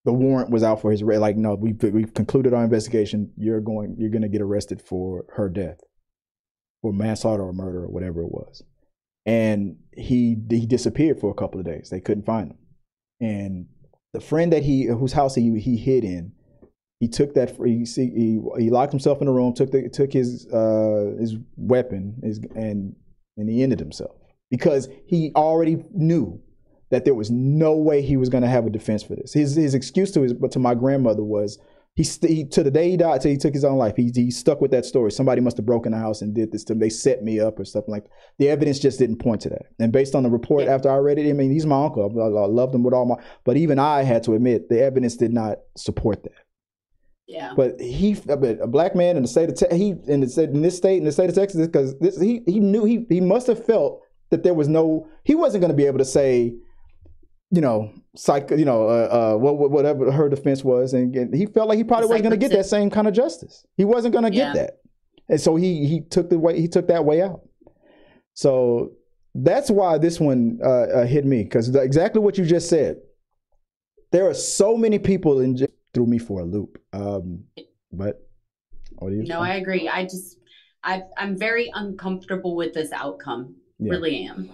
[0.04, 3.32] the warrant was out for his like no, we've we've concluded our investigation.
[3.36, 5.80] You're going, you're going to get arrested for her death,
[6.80, 8.62] for manslaughter or murder or whatever it was.
[9.26, 11.90] And he he disappeared for a couple of days.
[11.90, 12.58] They couldn't find him.
[13.20, 13.66] And
[14.14, 16.32] the friend that he whose house he he hid in,
[17.00, 20.12] he took that he see he, he locked himself in a room, took the took
[20.12, 22.94] his uh his weapon, his and
[23.36, 24.14] and he ended himself
[24.50, 26.40] because he already knew
[26.90, 29.32] that there was no way he was going to have a defense for this.
[29.32, 31.58] His his excuse to his but to my grandmother was
[31.96, 33.96] he, st- he to the day he died till he took his own life.
[33.96, 35.10] He he stuck with that story.
[35.10, 36.80] Somebody must have broken the house and did this to him.
[36.80, 38.04] They set me up or something like.
[38.04, 38.12] that.
[38.38, 39.66] The evidence just didn't point to that.
[39.78, 42.04] And based on the report after I read it, I mean he's my uncle.
[42.04, 43.16] I, I loved him with all my.
[43.44, 46.32] But even I had to admit the evidence did not support that.
[47.30, 47.52] Yeah.
[47.56, 50.50] But he, but a black man in the state of Te- he in the state
[50.50, 53.20] in this state in the state of Texas because this he he knew he he
[53.20, 56.52] must have felt that there was no he wasn't going to be able to say,
[57.52, 61.32] you know, psych, you know, uh, uh, what what- whatever her defense was, and, and
[61.34, 63.64] he felt like he probably wasn't going to get that same kind of justice.
[63.76, 64.70] He wasn't going to get that,
[65.28, 67.42] and so he he took the way he took that way out.
[68.34, 68.92] So
[69.34, 72.96] that's why this one uh, uh, hit me because exactly what you just said.
[74.12, 75.56] There are so many people in
[75.94, 76.78] threw me for a loop.
[76.92, 77.44] Um,
[77.92, 78.26] but
[78.98, 79.22] what do you?
[79.24, 79.46] No, think?
[79.46, 79.88] I agree.
[79.88, 80.38] I just,
[80.82, 83.56] I, I'm very uncomfortable with this outcome.
[83.78, 83.92] Yeah.
[83.92, 84.50] Really am.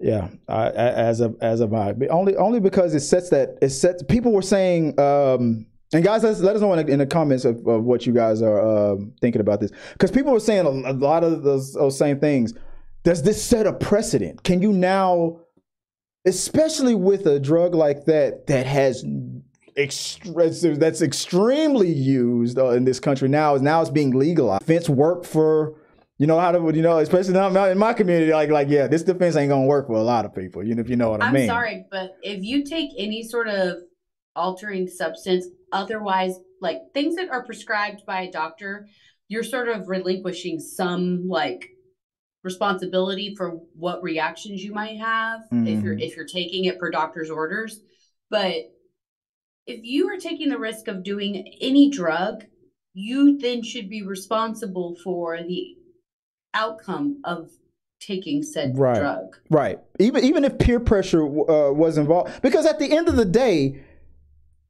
[0.00, 3.58] Yeah, I, I- as of as of I, but only only because it sets that
[3.62, 4.02] it sets.
[4.02, 7.06] People were saying, um, and guys, let us, let us know in the, in the
[7.06, 10.66] comments of, of what you guys are um, thinking about this, because people were saying
[10.66, 12.54] a, a lot of those, those same things.
[13.04, 14.42] Does this set a precedent?
[14.42, 15.40] Can you now,
[16.24, 19.04] especially with a drug like that that has
[19.76, 24.60] that's extremely used uh, in this country now is now it's being legalized.
[24.66, 25.74] Defense work for
[26.18, 29.34] you know how to you know especially in my community like like yeah this defense
[29.34, 31.32] ain't gonna work for a lot of people you know if you know what I
[31.32, 31.42] mean.
[31.42, 33.78] I'm sorry, but if you take any sort of
[34.36, 38.86] altering substance, otherwise, like things that are prescribed by a doctor,
[39.28, 41.68] you're sort of relinquishing some like
[42.42, 46.02] responsibility for what reactions you might have if you're Mhm.
[46.02, 47.80] if you're taking it per doctor's orders.
[48.30, 48.54] But
[49.66, 52.44] if you are taking the risk of doing any drug,
[52.92, 55.76] you then should be responsible for the
[56.52, 57.50] outcome of
[58.00, 58.98] taking said Right.
[58.98, 59.36] drug.
[59.50, 59.78] Right.
[59.98, 63.82] Even even if peer pressure uh, was involved, because at the end of the day,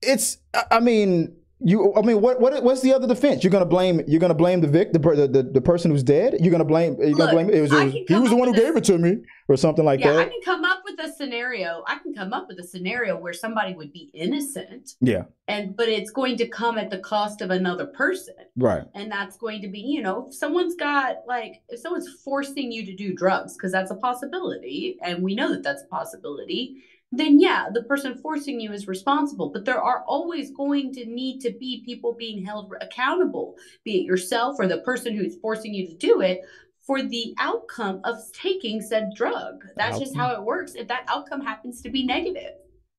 [0.02, 0.38] it's.
[0.54, 1.92] I- I mean, you.
[1.96, 3.42] I mean, what what what's the other defense?
[3.42, 4.00] You're gonna blame.
[4.06, 6.36] You're gonna blame the vic, the the, the, the person who's dead.
[6.40, 6.96] You're gonna blame.
[7.00, 7.50] You're gonna blame.
[7.50, 9.16] It was, it was- he was the one who gave it to me,
[9.48, 10.14] or something like that.
[10.14, 11.82] yeah, I can come up with a scenario.
[11.86, 15.24] I can come up with a scenario where somebody would be innocent, Yeah.
[15.48, 18.84] and but it's going to come at the cost of another person, Right.
[18.94, 22.84] and that's going to be, you know, if someone's got like if someone's forcing you
[22.86, 26.82] to do drugs because that's a possibility, and we know that that's a possibility.
[27.16, 31.40] Then yeah, the person forcing you is responsible, but there are always going to need
[31.40, 35.86] to be people being held accountable, be it yourself or the person who's forcing you
[35.86, 36.40] to do it,
[36.86, 39.64] for the outcome of taking said drug.
[39.76, 40.74] That's just how it works.
[40.74, 42.52] If that outcome happens to be negative.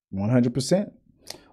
[0.10, 0.94] One hundred percent.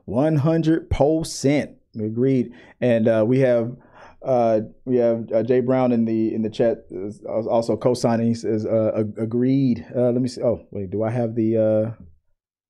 [0.04, 1.76] One hundred percent.
[2.00, 2.52] Agreed.
[2.80, 3.76] And uh, we have
[4.22, 8.28] uh, we have uh, Jay Brown in the in the chat is also co-signing.
[8.28, 9.84] He says uh, agreed.
[9.94, 10.42] Uh, let me see.
[10.42, 11.94] Oh wait, do I have the?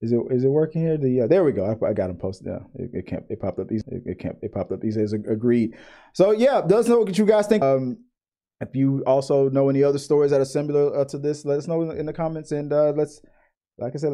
[0.03, 0.99] Is it is it working here?
[0.99, 1.65] The uh, there we go.
[1.65, 2.49] I, I got them posted.
[2.49, 3.25] Yeah, it, it can't.
[3.31, 3.69] It popped up.
[3.69, 4.37] These it, it can't.
[4.43, 4.81] It popped up.
[4.81, 5.77] These says ag- agreed.
[6.13, 7.63] So yeah, does know what you guys think.
[7.63, 7.99] Um,
[8.61, 11.69] if you also know any other stories that are similar uh, to this, let us
[11.69, 13.21] know in the, comments, and uh, let's
[13.79, 14.13] like I said,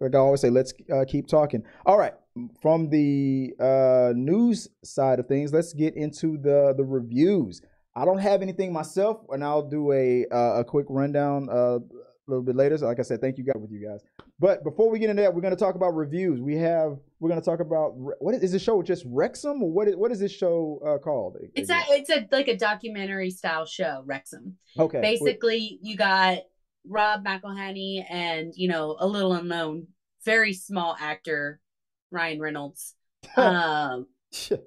[0.00, 1.64] like I always say, let's uh, keep talking.
[1.86, 2.14] All right,
[2.60, 7.62] from the uh, news side of things, let's get into the the reviews.
[7.96, 11.78] I don't have anything myself, and I'll do a uh, a quick rundown uh,
[12.26, 12.78] a little bit later.
[12.78, 14.00] So, like I said, thank you guys with you guys.
[14.38, 16.40] But before we get into that, we're going to talk about reviews.
[16.40, 19.70] We have we're going to talk about what is, is this show just Wrexham or
[19.70, 21.36] what is what is this show uh, called?
[21.54, 24.56] It's a it's a like a documentary style show, Wrexham.
[24.78, 25.00] okay.
[25.00, 26.38] Basically, you got
[26.86, 29.88] Rob McElhenney and you know a little unknown,
[30.24, 31.60] very small actor
[32.10, 32.94] Ryan Reynolds.
[33.36, 34.06] um,
[34.40, 34.60] the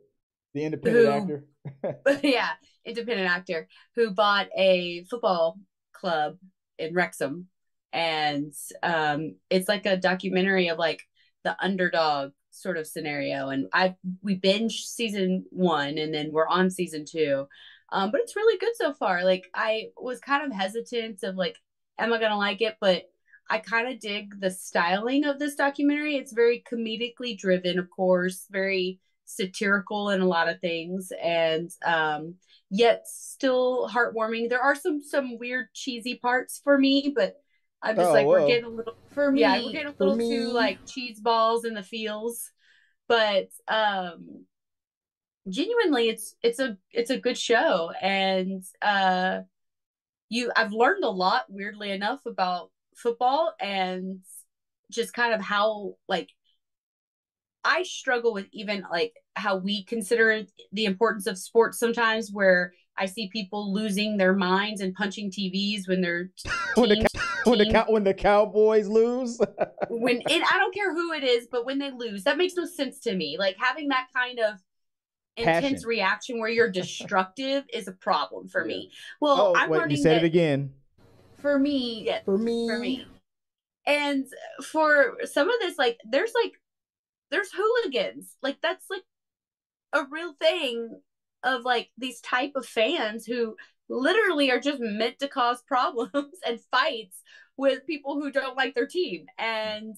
[0.56, 1.46] independent Who- actor.
[2.24, 2.50] yeah,
[2.86, 5.58] independent actor who bought a football
[5.94, 6.38] club
[6.78, 7.48] in Wrexham,
[7.92, 11.02] and um, it's like a documentary of like
[11.44, 13.50] the underdog sort of scenario.
[13.50, 17.48] And I we binge season one, and then we're on season two,
[17.92, 19.24] um, but it's really good so far.
[19.24, 21.58] Like I was kind of hesitant of like,
[22.00, 22.78] am I gonna like it?
[22.82, 23.04] But
[23.50, 26.16] I kind of dig the styling of this documentary.
[26.16, 32.36] It's very comedically driven, of course, very satirical in a lot of things and um
[32.70, 34.50] yet still heartwarming.
[34.50, 37.36] There are some some weird cheesy parts for me but
[37.82, 38.42] i'm just Oh, like well.
[38.42, 41.20] we're getting a little For me, yeah we're getting a little me- too like cheese
[41.20, 42.52] balls in the feels.
[43.08, 44.46] But um
[45.50, 47.92] genuinely it's it's a it's a good show.
[48.02, 49.42] And uh
[50.30, 54.22] you i've learned a lot weirdly enough about football and
[54.92, 56.30] just kind of how like
[57.63, 63.06] I struggle with even like how we consider the importance of sports sometimes where I
[63.08, 66.30] see people losing their minds and punching TVs when they're
[66.76, 67.08] when the teams-
[67.45, 69.38] when the cow when the Cowboys lose.
[69.89, 72.65] when it I don't care who it is, but when they lose, that makes no
[72.65, 73.38] sense to me.
[73.39, 74.56] Like having that kind of
[75.36, 75.88] intense Passion.
[75.89, 78.91] reaction where you're destructive is a problem for me.
[79.19, 80.71] Well, oh I'm wait, learning you said that it again.
[81.39, 82.67] for me, Yeah, For me.
[82.67, 83.08] for me.
[83.86, 84.26] And
[84.63, 86.54] for some of this, like there's like
[87.34, 88.38] there's hooligans.
[88.43, 89.02] Like that's like
[89.91, 91.02] a real thing
[91.43, 93.56] of like these type of fans who
[93.89, 97.22] literally are just meant to cause problems and fights
[97.58, 99.26] with people who don't like their team.
[99.38, 99.96] And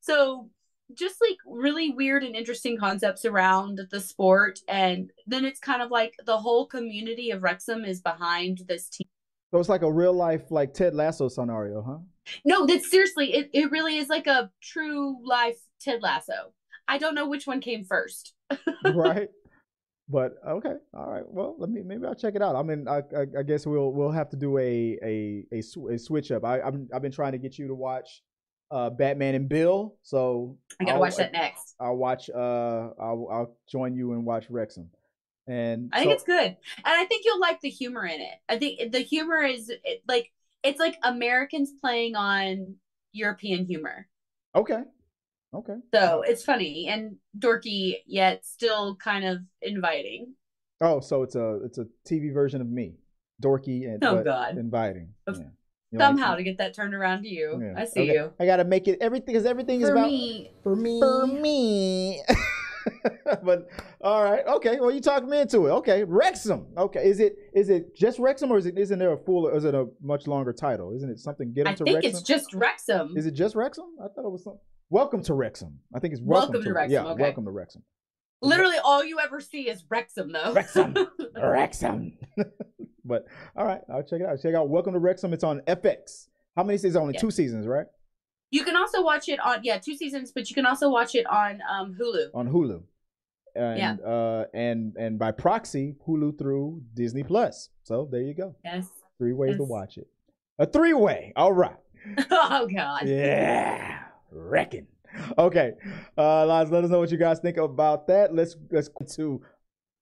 [0.00, 0.48] so
[0.94, 5.90] just like really weird and interesting concepts around the sport and then it's kind of
[5.90, 9.08] like the whole community of Wrexham is behind this team.
[9.50, 11.98] So it's like a real life, like Ted Lasso scenario, huh?
[12.44, 16.52] No, that's seriously, it, it really is like a true life Ted Lasso.
[16.88, 18.32] I don't know which one came first.
[18.84, 19.28] right.
[20.08, 21.24] But okay, all right.
[21.26, 22.54] Well, let me maybe I'll check it out.
[22.54, 25.90] I mean, I I, I guess we'll we'll have to do a a a, sw-
[25.90, 26.44] a switch up.
[26.44, 28.22] I I'm, I've been trying to get you to watch
[28.70, 31.74] uh Batman and Bill, so I gotta I'll- watch that next.
[31.80, 32.30] I'll watch.
[32.30, 34.90] Uh, I'll I'll join you and watch Wrexham.
[35.48, 38.34] And I think so- it's good, and I think you'll like the humor in it.
[38.48, 40.30] I think the humor is it, like
[40.62, 42.76] it's like Americans playing on
[43.12, 44.06] European humor,
[44.54, 44.82] okay.
[45.56, 45.74] Okay.
[45.94, 50.34] so it's funny and dorky yet still kind of inviting.
[50.80, 52.96] Oh, so it's a it's a TV version of me,
[53.42, 54.58] dorky and Oh, God.
[54.58, 55.14] inviting.
[55.28, 55.98] Yeah.
[55.98, 57.74] Somehow to get that turned around to you, Yeah.
[57.80, 58.12] I see Okay.
[58.12, 58.32] you.
[58.40, 61.00] I gotta make it everything because everything is For about me, for me.
[61.00, 62.22] For me.
[63.42, 63.68] but
[64.00, 64.78] all right, okay.
[64.80, 65.70] Well, you talked me into it.
[65.70, 66.66] Okay, Wrexham.
[66.76, 69.46] Okay, is it is it just Wrexham or is it isn't there a full?
[69.46, 70.92] Or is it a much longer title?
[70.94, 71.52] Isn't it something?
[71.52, 72.10] Get 'em I to think Wrexham.
[72.10, 73.16] it's just Wrexham.
[73.16, 73.86] Is it just Wrexham?
[74.00, 74.60] I thought it was something.
[74.90, 75.80] Welcome to Wrexham.
[75.94, 77.22] I think it's welcome, Welcome to Wrexham, Yeah, okay.
[77.22, 77.82] welcome to Wrexham.
[78.42, 80.52] Literally, all you ever see is Wrexham, though.
[80.52, 80.94] Wrexham.
[81.36, 82.16] Wrexham.
[83.04, 83.24] but
[83.56, 84.40] all right, I'll check it out.
[84.40, 85.32] Check out Welcome to Wrexham.
[85.32, 86.28] It's on FX.
[86.56, 86.96] How many seasons?
[86.96, 87.20] Only Yeah.
[87.20, 87.86] two seasons, right?
[88.52, 91.26] you can also watch it on yeah two seasons, but you can also watch it
[91.26, 92.28] on um Hulu.
[92.32, 92.82] On Hulu.
[93.56, 97.70] And uh and and by proxy, Hulu through Disney Plus.
[97.82, 98.54] So there you go.
[98.64, 98.86] Yes.
[99.18, 100.06] Three ways to watch it.
[100.60, 101.32] A three way.
[101.34, 101.76] All right.
[102.30, 103.08] oh God.
[103.08, 103.98] Yeah.
[104.30, 104.86] Reckon.
[105.38, 105.72] Okay.
[106.18, 108.34] Uh lads, let us know what you guys think about that.
[108.34, 109.40] Let's let's go to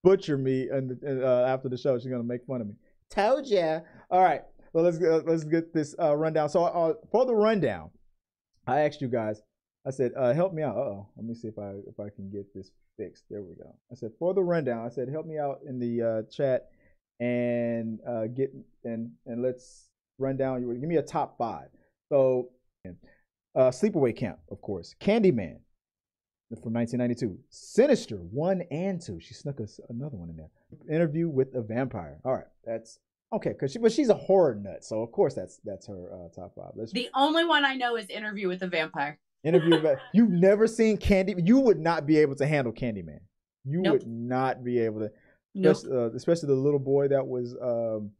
[0.02, 1.98] butcher me and uh, after the show.
[1.98, 2.74] She's gonna make fun of me.
[3.10, 3.80] Told ya.
[4.10, 4.42] All right.
[4.72, 6.48] Well, let's uh, let's get this uh, rundown.
[6.48, 7.90] So uh, for the rundown,
[8.66, 9.40] I asked you guys.
[9.86, 11.06] I said, uh, "Help me out." Oh.
[11.16, 13.24] Let me see if I if I can get this fixed.
[13.30, 13.74] There we go.
[13.92, 14.84] I said for the rundown.
[14.84, 16.70] I said, "Help me out in the uh, chat
[17.20, 18.52] and uh, get
[18.84, 20.60] and and let's run down.
[20.80, 21.68] Give me a top five.
[22.10, 22.50] So,
[23.54, 24.94] uh, Sleepaway Camp, of course.
[25.00, 25.58] Candyman
[26.62, 27.36] from 1992.
[27.50, 29.18] Sinister one and two.
[29.20, 30.50] She snuck us another one in there.
[30.94, 32.18] Interview with a Vampire.
[32.24, 32.98] All right, that's
[33.32, 33.54] okay.
[33.54, 36.54] Cause she, but she's a horror nut, so of course that's that's her uh, top
[36.54, 36.72] five.
[36.76, 39.18] Let's The only one I know is Interview with the Vampire.
[39.42, 39.82] interview.
[39.82, 41.34] with- You've never seen Candy.
[41.38, 43.20] You would not be able to handle Candyman.
[43.64, 43.92] You Nope.
[44.00, 45.10] would not be able to.
[45.56, 45.76] Nope.
[45.76, 48.10] Especially, uh, especially the little boy that was um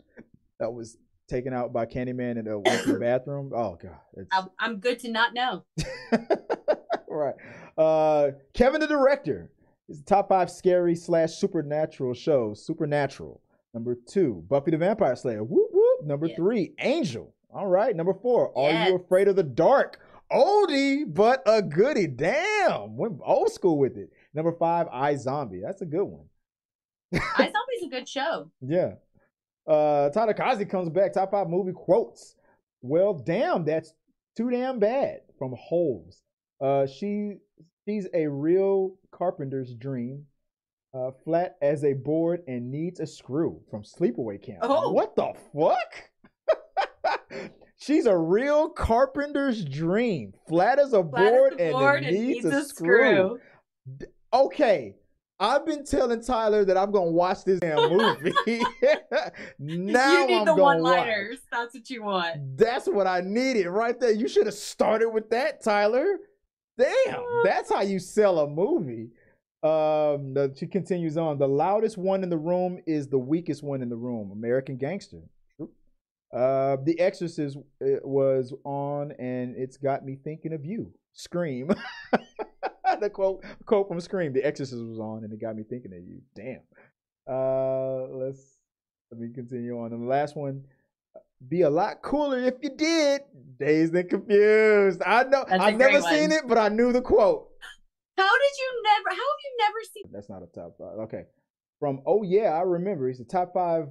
[0.59, 0.97] that was
[1.35, 2.45] taken out by Candyman in
[2.93, 3.51] the bathroom.
[3.55, 5.65] Oh god, it's, I'm, good to not know.
[7.09, 7.35] right.
[7.77, 9.51] Uh, Kevin the director
[9.89, 12.65] is the top five scary slash supernatural shows.
[12.65, 13.41] Supernatural.
[13.73, 15.43] Number two, Buffy the Vampire Slayer.
[15.43, 16.07] Whoop whoop.
[16.07, 16.37] Number Yeah.
[16.37, 17.35] three, Angel.
[17.53, 17.95] All right.
[17.95, 20.01] Number four, Are You Afraid of the Dark?
[20.33, 22.07] Oldie, but a goodie.
[22.07, 24.11] Damn, went old school with it.
[24.33, 25.61] Number five, I Zombie.
[25.65, 26.27] That's a good one.
[27.15, 28.51] iZombie's a good show.
[28.61, 28.95] Yeah.
[29.67, 31.13] Uh Tadakazi comes back.
[31.13, 32.37] Top five movie quotes.
[32.83, 33.95] Well, damn, that's
[34.37, 36.23] too damn bad from Holes.
[36.61, 37.37] Uh she
[37.87, 40.25] she's a real carpenter's dream.
[40.93, 44.61] Uh flat as a board and needs a screw from Sleepaway Camp.
[44.63, 44.93] Oh.
[44.93, 46.11] What the fuck?
[47.77, 50.35] she's a real carpenter's dream.
[50.49, 53.39] Flat as a Flat as board, a and, board it needs, a, screw
[54.35, 54.97] okay,
[55.41, 58.33] I've been telling Tyler that I'm gonna watch this damn movie.
[59.59, 61.39] now you need I'm the one-liners.
[61.51, 62.57] That's what you want.
[62.57, 64.13] That's what I needed right there.
[64.13, 66.19] You should have started with that, Tyler.
[66.79, 69.11] Damn, that's how you sell a movie.
[69.63, 71.39] Um, the, she continues on.
[71.39, 74.31] The loudest one in the room is the weakest one in the room.
[74.33, 75.23] American Gangster.
[75.57, 75.71] True.
[76.33, 80.93] Uh, The Exorcist uh, was on, and it's got me thinking of you.
[81.13, 81.71] Scream.
[83.01, 84.33] the quote quote from Scream.
[84.33, 86.21] The Exorcist was on, and it got me thinking of you.
[86.35, 86.61] Damn.
[87.27, 88.59] Uh, let's
[89.11, 89.93] let me continue on.
[89.93, 90.65] And the last one,
[91.49, 93.23] be a lot cooler if you did.
[93.59, 95.03] Dazed and confused.
[95.05, 95.45] I know.
[95.49, 97.49] That's a I've never great seen it, but I knew the quote.
[98.17, 99.09] How did you never?
[99.11, 100.03] How have you never seen?
[100.13, 100.99] That's not a top five.
[101.05, 101.25] Okay.
[101.81, 103.09] From oh yeah, I remember.
[103.09, 103.89] He's the top five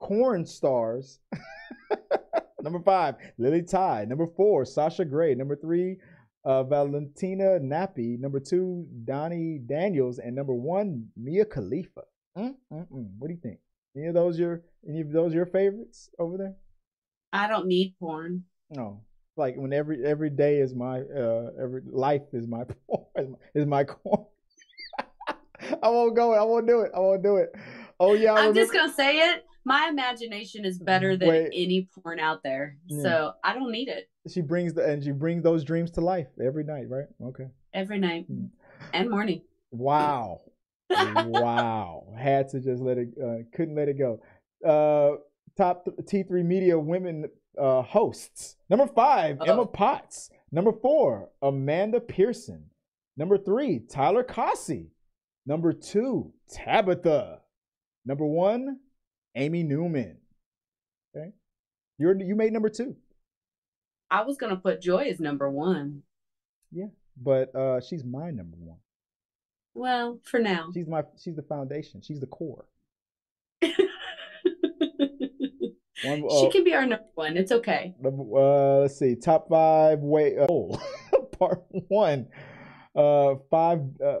[0.00, 1.20] corn stars.
[2.62, 4.04] Number five, Lily Thai.
[4.04, 5.34] Number four, Sasha Grey.
[5.34, 5.98] Number three,
[6.44, 8.18] uh, Valentina Nappi.
[8.18, 12.02] Number two, Dani Daniels, and number one, Mia Khalifa.
[12.36, 13.10] Mm, mm, mm.
[13.18, 13.58] What do you think?
[13.96, 16.54] Any of those your any of those your favorites over there?
[17.32, 18.44] I don't need porn.
[18.70, 19.02] No.
[19.36, 23.84] Like when every every day is my uh every life is my porn is my
[23.84, 24.26] corn.
[25.82, 26.32] I won't go.
[26.34, 26.92] I won't do it.
[26.94, 27.50] I won't do it.
[28.00, 29.44] Oh yeah, I I'm just gonna say it.
[29.64, 31.50] My imagination is better than Wait.
[31.54, 33.02] any porn out there, Yeah.
[33.02, 34.10] so I don't need it.
[34.28, 37.06] She brings the and she brings those dreams to life every night, right?
[37.22, 37.48] Okay.
[37.74, 38.46] every night Hmm.
[38.92, 39.42] and morning.
[39.70, 40.40] Wow.
[40.90, 42.04] wow.
[42.18, 44.20] Had to just let it, uh, couldn't let it go.
[44.64, 45.16] Uh,
[45.56, 47.26] top th- T3 Media women
[47.58, 48.56] uh, hosts.
[48.70, 49.44] Number five, Oh.
[49.44, 50.30] Emma Potts.
[50.52, 52.64] Number four, Amanda Pearson.
[53.16, 54.90] Number three, Tyler Cossey.
[55.46, 57.38] Number two, Tabatha.
[58.04, 58.78] Number one,
[59.34, 60.18] Amy Newman.
[61.16, 61.30] Okay.
[61.98, 62.96] You're, you made number two,
[64.12, 66.02] I was gonna put Joy as number one.
[66.70, 68.76] Yeah, but uh, she's my number one.
[69.74, 70.68] Well, for now.
[70.74, 72.02] She's my, she's the foundation.
[72.02, 72.66] She's the core.
[76.04, 77.36] One, she uh, can be our number one.
[77.36, 77.94] It's okay.
[78.04, 79.14] Uh, let's see.
[79.14, 80.36] Top five way.
[80.36, 80.76] Oh,
[81.38, 82.26] part one.
[82.92, 83.82] Uh, five.
[84.04, 84.18] Uh,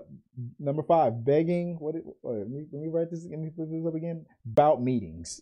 [0.60, 1.24] number five.
[1.24, 1.76] Begging.
[1.80, 1.96] What?
[1.96, 3.26] It, wait, let, me, let me write this.
[3.28, 4.24] Let me put this up again.
[4.46, 5.40] About meetings.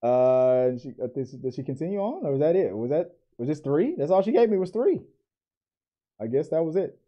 [0.00, 2.72] Uh, she, uh, this, does she continue on, or was that it?
[2.72, 3.94] Was that was this three?
[3.96, 5.00] That's all she gave me was three.
[6.20, 6.98] I guess that was it.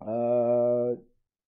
[0.00, 1.00] Uh,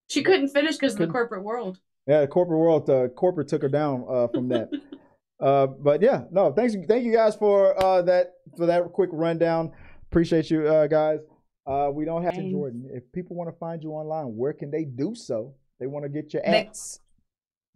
[0.09, 1.80] She couldn't finish because of the corporate world.
[2.07, 2.88] yeah, the corporate world.
[2.88, 4.70] Uh, corporate took her down uh, from that.
[5.40, 9.72] uh, but yeah, no, thanks, thank you guys for uh, that for that quick rundown.
[10.11, 11.20] Appreciate you uh, guys.
[11.66, 12.88] Uh, we don't have to Jordan.
[12.90, 15.55] If people want to find you online, where can they do so?
[15.78, 17.01] They want to get your ads.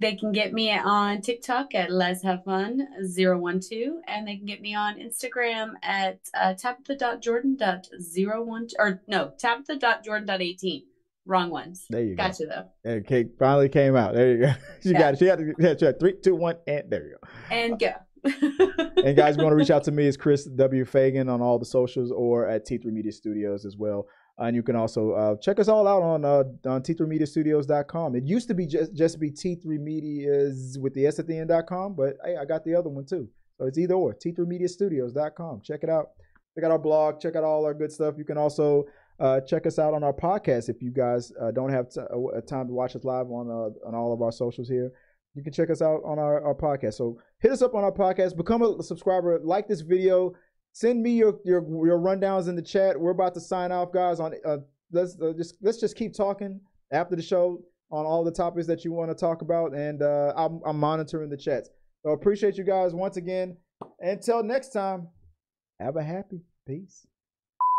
[0.03, 2.87] They can get me on TikTok at Let's Have Fun
[3.17, 3.63] 012
[4.07, 10.83] and they can get me on Instagram at uh, tabatha.jordan.012 or no, tabatha.jordan.18.
[11.25, 11.87] Wrong ones.
[11.89, 12.25] There you go.
[12.25, 12.65] Gotcha though.
[12.91, 14.13] Okay, finally came out.
[14.15, 14.53] There you go.
[14.83, 14.99] She Yeah.
[14.99, 15.19] got it.
[15.21, 17.29] She had to, yeah, she had three, two, one, and there you go.
[17.51, 17.93] And go.
[19.05, 20.85] And guys, if you want to reach out to me, it's Chris W.
[20.85, 24.07] Fagan on all the socials or at T3 Media Studios as well.
[24.39, 28.17] And you can also uh, check us all out on uh, on t3mediastudios.com.
[28.17, 31.95] It used to be just just be T3 Medias with the S at the end.com,
[31.95, 33.29] but hey, I got the other one too.
[33.59, 35.61] So it's either or, t3mediastudios.com.
[35.63, 36.11] Check it out.
[36.55, 37.21] Check out our blog.
[37.21, 38.15] Check out all our good stuff.
[38.19, 38.87] You can also
[39.21, 42.41] uh, check us out on our podcast if you guys uh, don't have t- uh,
[42.41, 44.91] time to watch us live on uh, on all of our socials here.
[45.35, 46.95] You can check us out on our, our podcast.
[46.95, 50.35] So hit us up on our podcast, become a subscriber, like this video,
[50.73, 52.99] send me your your your rundowns in the chat.
[52.99, 54.21] We're about to sign off, guys.
[54.21, 54.59] On uh,
[54.91, 56.61] let's uh, just let's just keep talking
[56.93, 60.33] after the show on all the topics that you want to talk about, and uh,
[60.37, 61.69] I'm I'm monitoring the chats.
[62.05, 63.57] So appreciate you guys once again.
[64.01, 65.09] Until next time,
[65.81, 67.07] have a happy peace.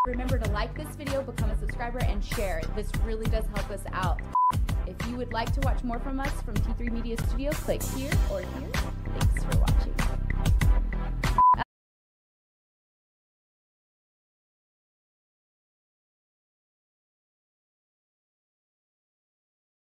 [0.06, 2.62] Remember to like this video, become a subscriber, and share.
[2.76, 4.22] This really does help us out.
[4.86, 8.12] If you would like to watch more from us from T3 Media Studio, click here
[8.30, 8.70] or here.
[9.18, 9.73] Thanks for watching.